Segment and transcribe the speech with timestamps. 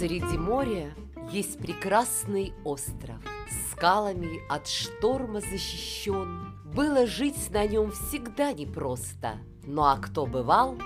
[0.00, 0.94] Среди моря
[1.30, 3.18] есть прекрасный остров,
[3.70, 6.54] Скалами от шторма защищен.
[6.74, 9.32] Было жить на нем всегда непросто,
[9.66, 10.78] Ну а кто бывал,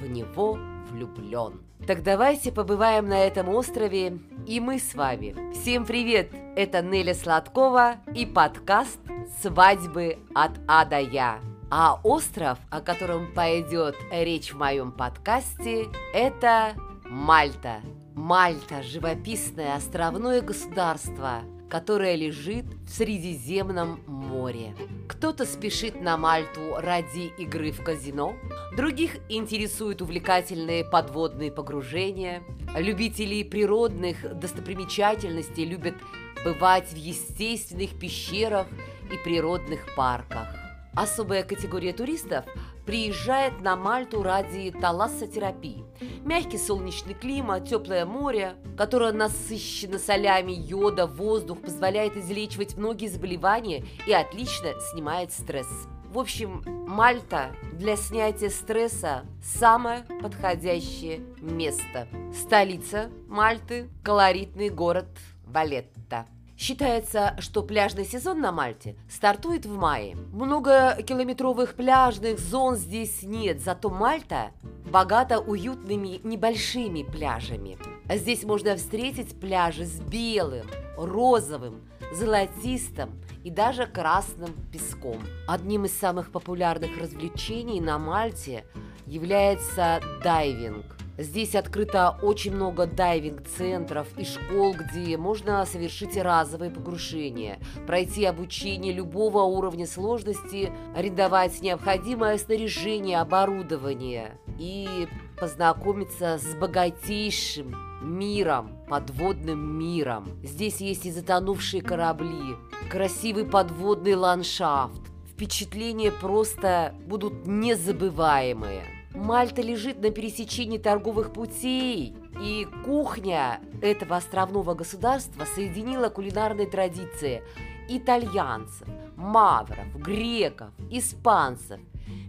[0.00, 0.58] в него
[0.90, 1.60] влюблен.
[1.86, 4.18] Так давайте побываем на этом острове
[4.48, 5.36] и мы с вами.
[5.52, 6.32] Всем привет!
[6.56, 8.98] Это Неля Сладкова и подкаст
[9.42, 11.38] «Свадьбы от А до Я».
[11.70, 16.74] А остров, о котором пойдет речь в моем подкасте, это
[17.04, 17.80] Мальта.
[18.16, 24.74] Мальта– живописное островное государство, которое лежит в Средиземном море.
[25.06, 28.34] Кто-то спешит на Мальту ради игры в казино,
[28.74, 32.42] других интересуют увлекательные подводные погружения.
[32.74, 35.96] Любители природных достопримечательностей любят
[36.42, 38.66] бывать в естественных пещерах
[39.12, 40.48] и природных парках.
[40.94, 42.46] Особая категория туристов
[42.86, 45.84] приезжает на Мальту ради талассотерапии.
[46.26, 54.12] Мягкий солнечный климат, теплое море, которое насыщено солями, йода, воздух, позволяет излечивать многие заболевания и
[54.12, 55.68] отлично снимает стресс.
[56.12, 62.08] В общем, Мальта для снятия стресса самое подходящее место.
[62.34, 65.06] Столица Мальты– колоритный город
[65.44, 66.26] Валетта.
[66.58, 70.16] Считается, что пляжный сезон на Мальте стартует в мае.
[70.32, 74.52] Многокилометровых пляжных зон здесь нет, зато Мальта
[74.96, 77.76] богата уютными небольшими пляжами.
[78.08, 80.64] Здесь можно встретить пляжи с белым,
[80.96, 81.82] розовым,
[82.14, 83.10] золотистым
[83.44, 85.18] и даже красным песком.
[85.46, 88.64] Одним из самых популярных развлечений на Мальте
[89.06, 90.86] является дайвинг.
[91.18, 99.42] Здесь открыто очень много дайвинг-центров и школ, где можно совершить разовые погружения, пройти обучение любого
[99.42, 110.28] уровня сложности, арендовать необходимое снаряжение, оборудование и познакомиться с богатейшим миром, подводным миром.
[110.42, 112.56] Здесь есть и затонувшие корабли,
[112.90, 115.00] красивый подводный ландшафт.
[115.32, 118.82] Впечатления просто будут незабываемые.
[119.14, 127.42] Мальта лежит на пересечении торговых путей, и кухня этого островного государства соединила кулинарные традиции
[127.88, 128.86] итальянцев,
[129.16, 131.80] мавров, греков, испанцев.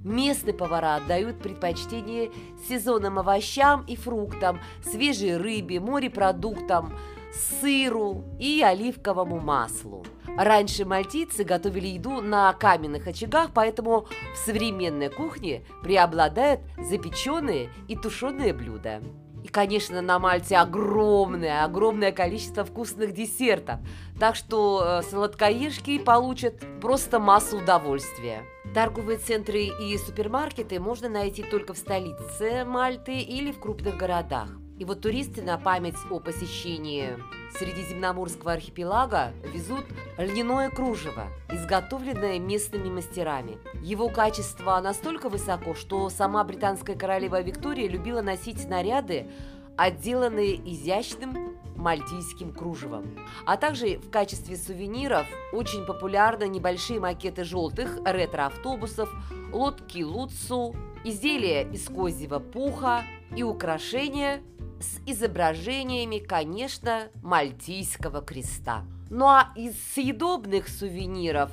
[0.04, 2.32] Местные повара отдают предпочтение
[2.68, 6.94] сезонным овощам и фруктам, свежей рыбе, морепродуктам,
[7.34, 10.06] сыру и оливковому маслу.
[10.38, 18.54] Раньше мальтийцы готовили еду на каменных очагах, поэтому в современной кухне преобладают запеченные и тушеные
[18.54, 19.02] блюда.
[19.48, 23.80] И, конечно, на Мальте огромное, огромное количество вкусных десертов.
[24.20, 28.44] Так что э, сладкоежки получат просто массу удовольствия.
[28.74, 34.50] Торговые центры и супермаркеты можно найти только в столице Мальты или в крупных городах.
[34.80, 37.18] И вот туристы на память о посещении
[37.58, 39.86] Средиземноморского архипелага везут
[40.18, 43.58] льняное кружево, изготовленное местными мастерами.
[43.82, 49.28] Его качество настолько высоко, что сама британская королева Виктория любила носить наряды,
[49.76, 53.16] отделанные изящным мальтийским кружевом.
[53.46, 59.10] А также в качестве сувениров очень популярны небольшие макеты желтых ретро-автобусов,
[59.52, 63.04] лодки Луцу, изделия из козьего пуха
[63.36, 64.42] и украшения
[64.80, 68.84] с изображениями, конечно, мальтийского креста.
[69.10, 71.52] Ну а из съедобных сувениров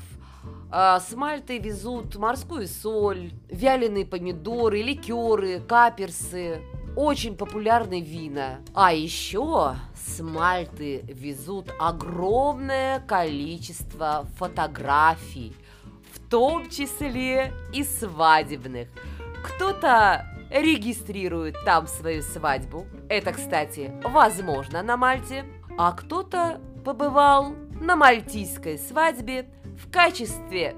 [0.73, 6.61] э, с Мальты везут морскую соль, вяленые помидоры, ликеры, каперсы,
[6.97, 8.61] очень популярные вина.
[8.75, 15.55] А еще с Мальты везут огромное количество фотографий,
[16.13, 18.89] в том числе и свадебных.
[19.45, 22.87] Кто-то регистрирует там свою свадьбу.
[23.09, 25.45] Это, кстати, возможно на Мальте.
[25.77, 30.77] А кто-то побывал на мальтийской свадьбе в качестве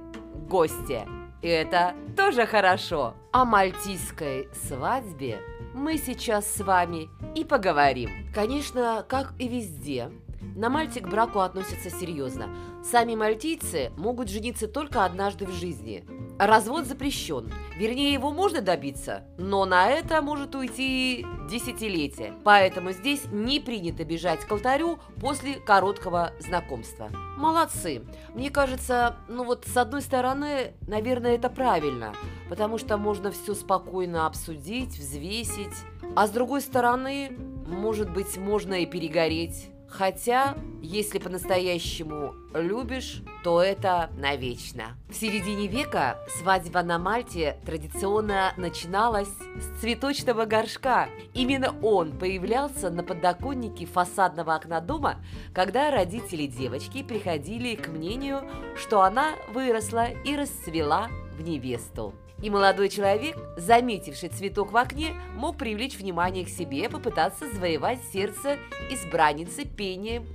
[0.48, 1.06] гостя.
[1.42, 3.14] И это тоже хорошо.
[3.32, 5.38] О мальтийской свадьбе
[5.74, 8.10] мы сейчас с вами и поговорим.
[8.34, 10.10] Конечно, как и везде,
[10.56, 12.48] на Мальте к браку относятся серьезно.
[12.82, 16.04] Сами мальтийцы могут жениться только однажды в жизни–
[16.38, 17.50] Развод запрещен.
[17.78, 22.34] Вернее, его можно добиться, но на это может уйти десятилетия.
[22.44, 27.08] Поэтому здесь не принято бежать к алтарю после короткого знакомства.
[27.38, 28.02] Молодцы.
[28.34, 32.12] Мне кажется, ну вот с одной стороны, наверное, это правильно,
[32.50, 35.74] потому что можно все спокойно обсудить, взвесить.
[36.14, 37.30] А с другой стороны,
[37.66, 39.70] может быть, можно и перегореть.
[39.88, 44.96] Хотя, если по-настоящему любишь, то это навечно.
[45.08, 51.08] В середине века свадьба на Мальте традиционно начиналась с цветочного горшка.
[51.34, 55.24] Именно он появлялся на подоконнике фасадного окна дома,
[55.54, 58.42] когда родители девочки приходили к мнению,
[58.76, 62.12] что она выросла и расцвела в невесту.
[62.42, 68.58] И молодой человек, заметивший цветок в окне, мог привлечь внимание к себе, попытаться завоевать сердце
[68.90, 70.26] избранницы пением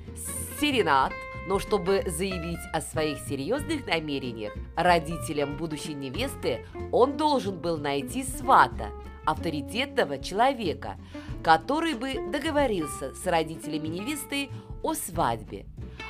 [0.59, 1.13] серенад.
[1.47, 8.89] Но чтобы заявить о своих серьезных намерениях родителям будущей невесты, он должен был найти свата,
[9.25, 10.97] авторитетного человека,
[11.43, 14.49] который бы договорился с родителями невесты
[14.83, 15.65] о свадьбе,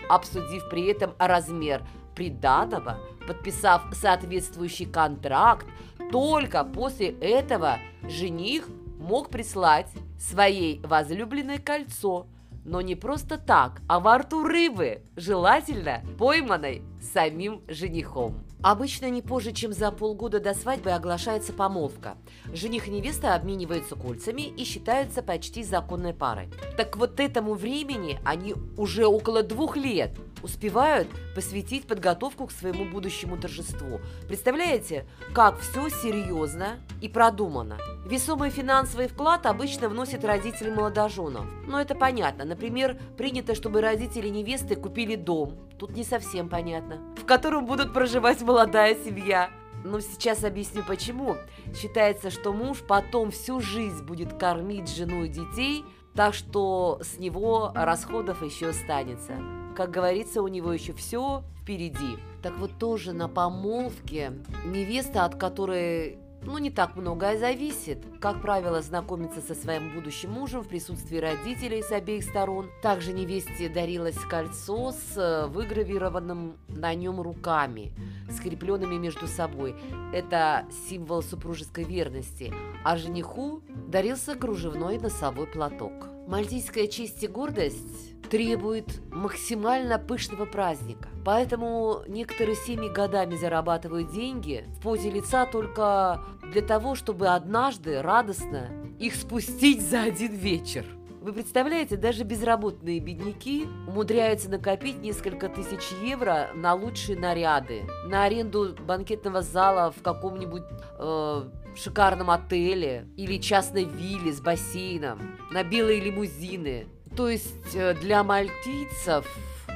[0.09, 1.81] обсудив при этом размер
[2.15, 5.65] приданого, подписав соответствующий контракт,
[6.11, 8.67] только после этого жених
[8.99, 9.87] мог прислать
[10.19, 12.27] своей возлюбленной кольцо,
[12.63, 18.43] но не просто так, а во рту рыбы, желательно пойманной самим женихом.
[18.61, 22.15] Обычно не позже, чем за полгода до свадьбы оглашается помолвка.
[22.53, 26.49] Жених и невеста обмениваются кольцами и считаются почти законной парой.
[26.77, 33.37] Так вот этому времени они уже около двух лет успевают посвятить подготовку к своему будущему
[33.37, 34.01] торжеству.
[34.27, 37.77] Представляете, как все серьезно и продумано.
[38.05, 41.45] Весомый финансовый вклад обычно вносят родители молодоженов.
[41.67, 42.45] Но это понятно.
[42.45, 45.57] Например, принято, чтобы родители невесты купили дом.
[45.77, 46.99] Тут не совсем понятно.
[47.17, 49.49] В котором будут проживать молодая семья.
[49.83, 51.37] Но сейчас объясню почему.
[51.75, 55.83] Считается, что муж потом всю жизнь будет кормить жену и детей,
[56.13, 59.60] так что с него расходов еще останется.
[59.75, 62.17] Как говорится, у него еще все впереди.
[62.41, 64.33] Так вот тоже на помолвке
[64.65, 67.99] невеста, от которой ну, не так многое зависит.
[68.19, 72.69] Как правило, знакомиться со своим будущим мужем в присутствии родителей с обеих сторон.
[72.81, 77.93] Также невесте дарилось кольцо с э, выгравированным на нем руками,
[78.31, 79.75] скрепленными между собой.
[80.13, 82.51] Это символ супружеской верности.
[82.83, 85.93] А жениху дарился кружевной носовой платок.
[86.31, 91.09] Мальтийская честь и гордость требует максимально пышного праздника.
[91.25, 96.23] Поэтому некоторые семьи годами зарабатывают деньги в позе лица только
[96.53, 100.85] для того, чтобы однажды радостно их спустить за один вечер.
[101.21, 108.73] Вы представляете, даже безработные бедняки умудряются накопить несколько тысяч евро на лучшие наряды, на аренду
[108.87, 110.63] банкетного зала в каком-нибудь
[110.97, 111.43] э,
[111.75, 119.25] шикарном отеле или частной вилле с бассейном, на белые лимузины, то есть э, для мальтийцев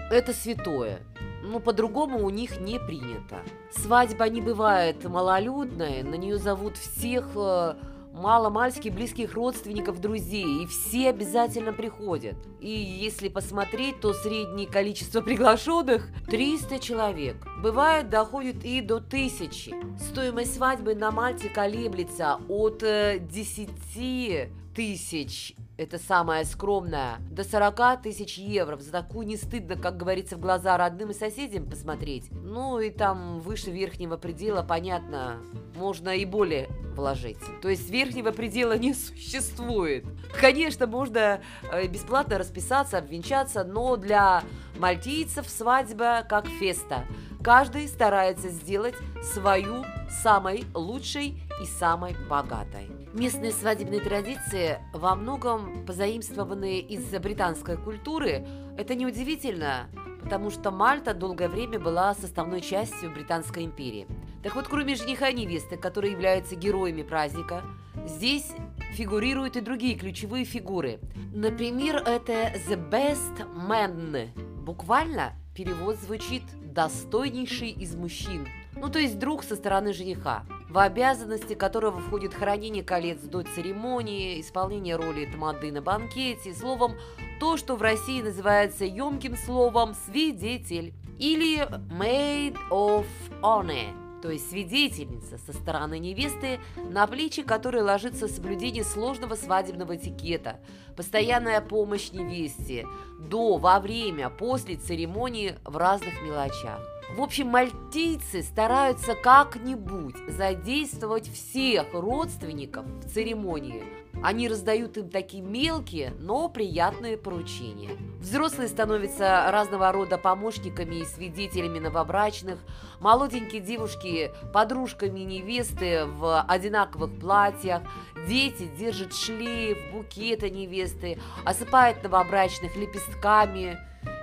[0.09, 0.99] это святое.
[1.43, 3.37] Но по-другому у них не принято.
[3.71, 7.75] Свадьба не бывает малолюдная, на нее зовут всех э,
[8.15, 12.35] мало-мальски близких родственников, друзей, и все обязательно приходят.
[12.59, 17.35] И если посмотреть, то среднее количество приглашенных 300 человек.
[17.61, 19.75] Бывает, доходит и до тысячи.
[19.99, 28.37] Стоимость свадьбы на Мальте колеблется от 10 э, тысяч это самое скромное, до 40 тысяч
[28.37, 28.77] евро.
[28.77, 32.29] За такую не стыдно, как говорится, в глаза родным и соседям посмотреть.
[32.31, 35.41] Ну и там выше верхнего предела, понятно,
[35.75, 37.37] можно и более вложить.
[37.61, 40.05] То есть верхнего предела не существует.
[40.39, 44.43] Конечно, можно э, бесплатно расписаться, обвенчаться, но для
[44.79, 47.05] мальтийцев свадьба как феста.
[47.43, 49.85] Каждый старается сделать свою
[50.23, 52.89] самой лучшей и самой богатой.
[53.13, 58.45] Местные свадебные традиции, во многом позаимствованные из британской культуры,
[58.77, 59.87] это неудивительно,
[60.21, 64.07] потому что Мальта долгое время была составной частью Британской империи.
[64.45, 67.63] Так вот, кроме жениха и невесты, которые являются героями праздника,
[68.05, 68.51] здесь
[68.93, 70.99] фигурируют и другие ключевые фигуры.
[71.33, 74.29] Например, это «the best man».
[74.63, 81.53] Буквально перевод звучит «достойнейший из мужчин», ну то есть друг со стороны жениха в обязанности
[81.53, 86.95] которого входит хранение колец до церемонии, исполнение роли тамады на банкете, словом,
[87.39, 91.65] то, что в России называется емким словом «свидетель» или
[91.97, 93.05] «maid of
[93.41, 100.59] honor», то есть свидетельница со стороны невесты, на плечи которой ложится соблюдение сложного свадебного этикета,
[100.95, 102.87] постоянная помощь невесте
[103.19, 106.94] до, во время, после церемонии в разных мелочах.
[107.13, 113.83] В общем, мальтийцы стараются как-нибудь задействовать всех родственников в церемонии.
[114.23, 117.91] Они раздают им такие мелкие, но приятные поручения.
[118.19, 122.59] Взрослые становятся разного рода помощниками и свидетелями новобрачных,
[122.99, 127.83] молоденькие девушки– подружками невесты в одинаковых платьях,
[128.27, 133.77] Дети держат шлейф, букеты невесты, осыпают новобрачных лепестками,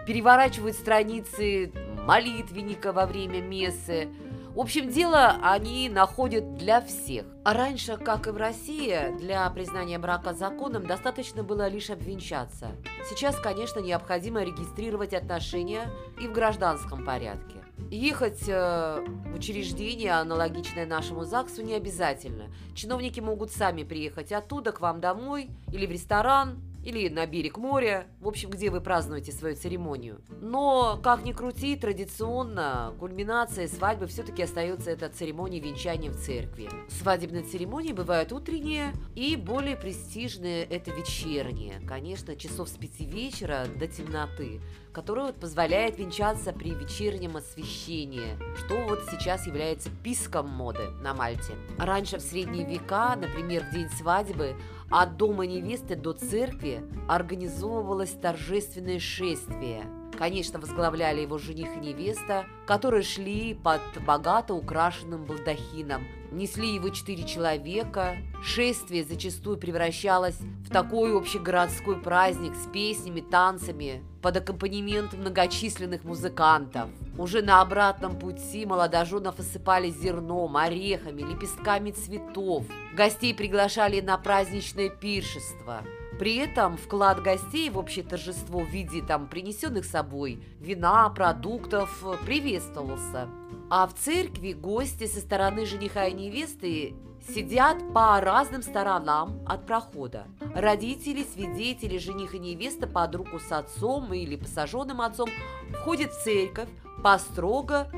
[0.06, 1.70] переворачивают страницы
[2.06, 4.08] молитвенника во время мессы.
[4.54, 7.24] В общем, дело они находят для всех.
[7.42, 12.72] А раньше, как и в России, для признания брака законом достаточно было лишь обвенчаться.
[13.08, 15.90] Сейчас, конечно, необходимо регистрировать отношения
[16.20, 17.62] и в гражданском порядке.
[17.90, 22.44] Ехать э, в учреждение, аналогичное нашему ЗАГСу, не обязательно.
[22.74, 28.06] Чиновники могут сами приехать оттуда к вам домой или в ресторан, или на берег моря,
[28.20, 30.20] в общем, где вы празднуете свою церемонию.
[30.40, 36.68] Но, как ни крути, традиционно кульминация свадьбы все-таки остается эта церемония венчания в церкви.
[36.88, 41.80] Свадебные церемонии бывают утренние и более престижные– это вечерние.
[41.86, 44.60] Конечно, часов с пяти вечера до темноты
[44.92, 51.54] который вот позволяет венчаться при вечернем освещении, что вот сейчас является писком моды на Мальте.
[51.78, 54.54] Раньше в средние века, например, в день свадьбы,
[54.92, 59.84] от дома невесты до церкви организовывалось торжественное шествие–
[60.18, 66.06] Конечно, возглавляли его жених и невеста, которые шли под богато украшенным балдахином.
[66.30, 68.16] Несли его четыре человека.
[68.42, 76.90] Шествие зачастую превращалось в такой общегородской праздник с песнями, танцами, под аккомпанемент многочисленных музыкантов.
[77.18, 82.64] Уже на обратном пути молодоженов осыпали зерном, орехами, лепестками цветов.
[82.94, 85.82] Гостей приглашали на праздничное пиршество–
[86.22, 93.28] при этом вклад гостей в общее торжество в виде там принесенных собой вина, продуктов приветствовался.
[93.70, 96.94] А в церкви гости со стороны жениха и невесты
[97.26, 100.26] сидят по разным сторонам от прохода.
[100.54, 105.28] Родители, свидетели, жених и невеста под руку с отцом или посаженным отцом
[105.72, 106.68] входят в церковь
[107.02, 107.88] по строго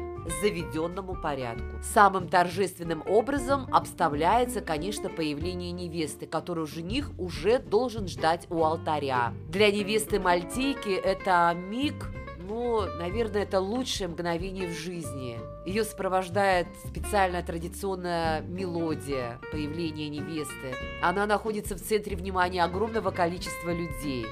[0.40, 1.76] заведенному порядку.
[1.82, 9.34] Самым торжественным образом обставляется, конечно, появление невесты, которую жених уже должен ждать у алтаря.
[9.49, 11.94] Для невесты Мальтийки это миг
[12.46, 15.38] ну, наверное, это лучшее мгновение в жизни.
[15.64, 20.75] Ее сопровождает специальная традиционная мелодия появления невесты.
[21.00, 24.26] Она находится в центре внимания огромного количества людей.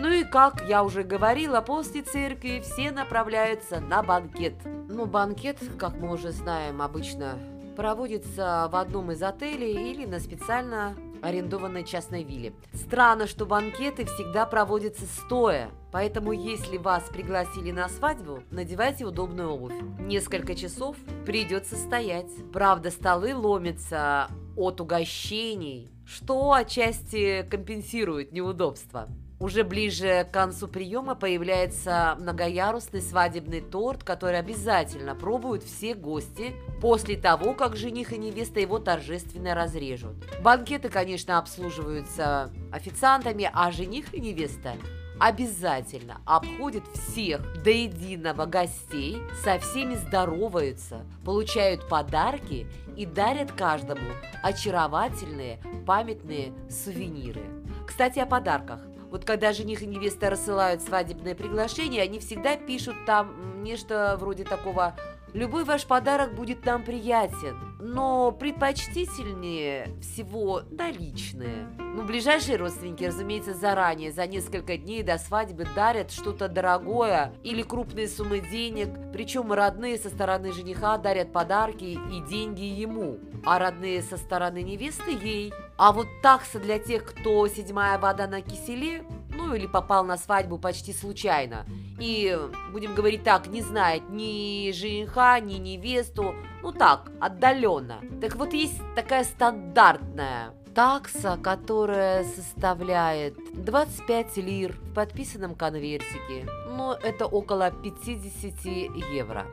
[0.00, 4.54] Ну и, как я уже говорила, после церкви все направляются на банкет.
[4.88, 7.36] Ну, банкет, как мы уже знаем, обычно
[7.74, 12.52] проводится в одном из отелей или на специально арендованной частной вилле.
[12.72, 19.74] Странно, что банкеты всегда проводятся стоя, поэтому если вас пригласили на свадьбу, надевайте удобную обувь.
[19.98, 22.30] Несколько часов придется стоять.
[22.52, 29.08] Правда, столы ломятся от угощений, что отчасти компенсирует неудобства.
[29.40, 37.16] Уже ближе к концу приема появляется многоярусный свадебный торт, который обязательно пробуют все гости после
[37.16, 40.16] того, как жених и невеста его торжественно разрежут.
[40.42, 44.72] Банкеты, конечно, обслуживаются официантами, а жених и невеста
[45.20, 52.66] обязательно обходят всех до единого гостей, со всеми здороваются, получают подарки
[52.96, 54.10] и дарят каждому
[54.42, 57.42] очаровательные памятные сувениры.
[57.86, 58.80] Кстати, о подарках.
[59.10, 64.94] Вот когда жених и невеста рассылают свадебное приглашение, они всегда пишут там нечто вроде такого
[65.34, 71.68] Любой ваш подарок будет нам приятен, но предпочтительнее всего наличные.
[71.78, 78.08] Ну, ближайшие родственники, разумеется, заранее, за несколько дней до свадьбы дарят что-то дорогое или крупные
[78.08, 84.16] суммы денег, причем родные со стороны жениха дарят подарки и деньги ему, а родные со
[84.16, 85.52] стороны невесты ей.
[85.76, 89.04] А вот такса для тех, кто седьмая вода на киселе,
[89.38, 91.64] ну или попал на свадьбу почти случайно,
[91.98, 92.36] и,
[92.72, 98.00] будем говорить так, не знает ни жениха, ни невесту, ну так, отдаленно.
[98.20, 106.46] Так вот есть такая стандартная такса, которая составляет 25 лир в подписанном конвертике.
[106.70, 108.64] Но это около 50
[109.12, 109.44] евро.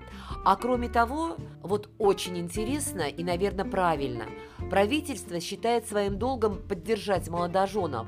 [0.45, 4.25] А кроме того, вот очень интересно и, наверное, правильно,
[4.69, 8.05] правительство считает своим долгом поддержать молодоженов.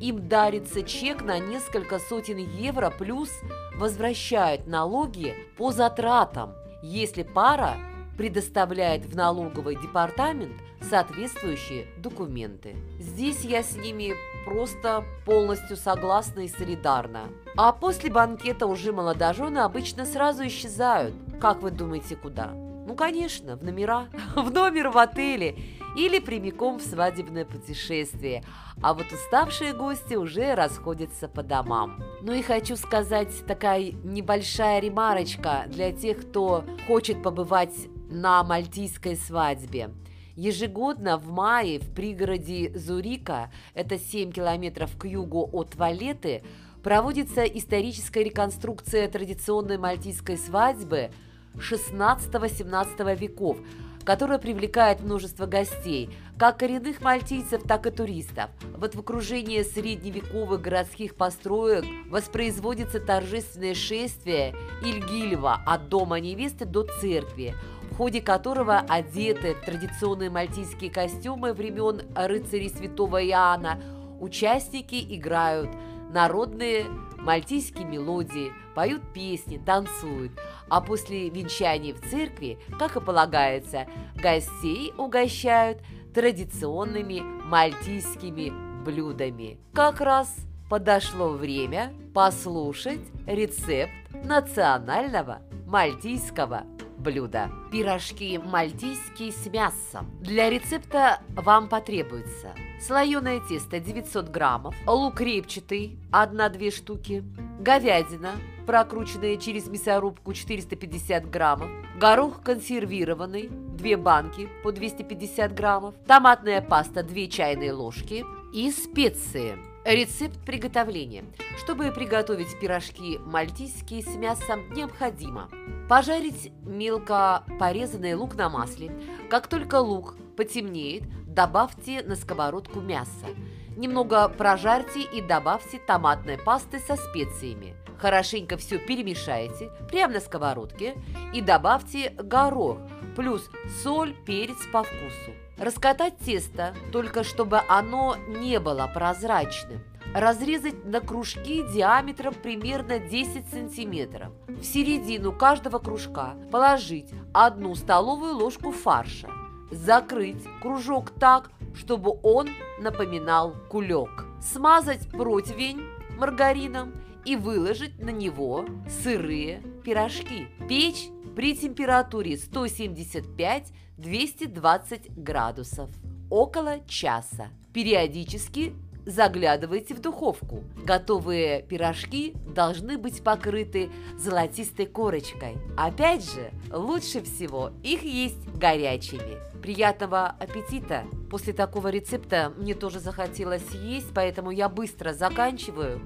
[0.00, 3.30] Им дарится чек на несколько сотен евро плюс
[3.74, 7.78] возвращают налоги по затратам, если пара
[8.20, 12.76] предоставляет в налоговый департамент соответствующие документы.
[12.98, 14.12] Здесь я с ними
[14.44, 17.28] просто полностью согласна и солидарна.
[17.56, 21.14] А после банкета уже молодожены обычно сразу исчезают.
[21.40, 22.50] Как вы думаете, куда?
[22.90, 25.56] Ну, конечно, в номера, в номер в отеле
[25.96, 28.44] или прямиком в свадебное путешествие.
[28.82, 32.02] А вот уставшие гости уже расходятся по домам.
[32.22, 39.90] Ну и хочу сказать такая небольшая ремарочка для тех, кто хочет побывать на мальтийской свадьбе.
[40.36, 46.42] Ежегодно в мае в пригороде Зурика, это 7 километров к югу от Валеты,
[46.82, 51.10] проводится историческая реконструкция традиционной мальтийской свадьбы
[51.54, 53.58] 16-17 веков,
[54.04, 58.50] которая привлекает множество гостей, как коренных мальтийцев, так и туристов.
[58.76, 67.54] Вот в окружении средневековых городских построек воспроизводится торжественное шествие Ильгильва от дома невесты до церкви,
[68.00, 73.78] ходе которого одеты в традиционные мальтийские костюмы времен рыцарей святого Иоанна,
[74.20, 75.68] участники играют
[76.10, 76.86] народные
[77.18, 80.32] мальтийские мелодии, поют песни, танцуют,
[80.70, 85.82] а после венчания в церкви, как и полагается, гостей угощают
[86.14, 88.50] традиционными мальтийскими
[88.82, 89.58] блюдами.
[89.74, 90.34] Как раз
[90.70, 93.92] подошло время послушать рецепт
[94.24, 96.64] национального мальтийского
[97.00, 97.50] блюда.
[97.72, 100.10] Пирожки мальтийские с мясом.
[100.20, 107.24] Для рецепта вам потребуется слоеное тесто 900 граммов, лук репчатый 1-2 штуки,
[107.60, 108.32] говядина,
[108.66, 117.26] прокрученная через мясорубку 450 граммов, горох консервированный 2 банки по 250 граммов, томатная паста 2
[117.26, 121.24] чайные ложки и специи– Рецепт приготовления.
[121.56, 125.48] Чтобы приготовить пирожки мальтийские с мясом, необходимо
[125.88, 128.92] пожарить мелко порезанный лук на масле.
[129.30, 133.26] Как только лук потемнеет, добавьте на сковородку мясо.
[133.74, 137.74] Немного прожарьте и добавьте томатной пасты со специями.
[137.96, 140.94] Хорошенько все перемешайте прямо на сковородке
[141.32, 142.78] и добавьте горох,
[143.16, 143.50] плюс
[143.82, 145.32] соль, перец по вкусу.
[145.58, 149.80] Раскатать тесто, только чтобы оно не было прозрачным.
[150.14, 154.32] Разрезать на кружки диаметром примерно 10 сантиметров.
[154.48, 159.28] В середину каждого кружка положить одну столовую ложку фарша.
[159.70, 162.48] Закрыть кружок так, чтобы он
[162.80, 164.26] напоминал кулек.
[164.40, 165.82] Смазать противень
[166.18, 166.92] маргарином
[167.24, 170.48] и выложить на него сырые пирожки.
[170.68, 171.08] Печь
[171.40, 175.88] при температуре 175-220 градусов
[176.28, 177.48] около часа.
[177.72, 178.74] Периодически
[179.06, 180.64] заглядывайте в духовку.
[180.84, 185.56] Готовые пирожки должны быть покрыты золотистой корочкой.
[185.78, 189.38] Опять же, лучше всего их есть горячими.
[189.62, 191.06] Приятного аппетита!
[191.30, 196.02] После такого рецепта мне тоже захотелось есть, поэтому я быстро заканчиваю.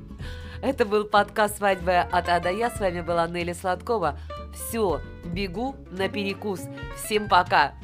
[0.64, 2.70] Это был подкаст «Свадьба от А до Я».
[2.70, 4.18] С вами была Нелли Сладкова.
[4.55, 6.62] Все, бегу на перекус.
[6.96, 7.74] Всем пока!